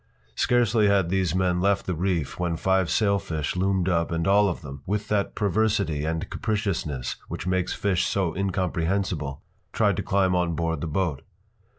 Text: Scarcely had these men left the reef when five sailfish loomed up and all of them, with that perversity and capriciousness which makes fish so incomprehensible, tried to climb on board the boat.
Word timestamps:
Scarcely 0.33 0.87
had 0.87 1.09
these 1.09 1.35
men 1.35 1.61
left 1.61 1.85
the 1.85 1.93
reef 1.93 2.39
when 2.39 2.57
five 2.57 2.89
sailfish 2.89 3.55
loomed 3.55 3.87
up 3.87 4.11
and 4.11 4.25
all 4.27 4.49
of 4.49 4.63
them, 4.63 4.81
with 4.87 5.09
that 5.09 5.35
perversity 5.35 6.05
and 6.05 6.27
capriciousness 6.31 7.17
which 7.27 7.45
makes 7.45 7.73
fish 7.73 8.07
so 8.07 8.33
incomprehensible, 8.35 9.43
tried 9.71 9.97
to 9.97 10.01
climb 10.01 10.33
on 10.33 10.55
board 10.55 10.81
the 10.81 10.87
boat. 10.87 11.21